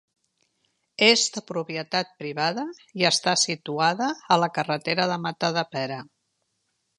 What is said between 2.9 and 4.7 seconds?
i està situada a la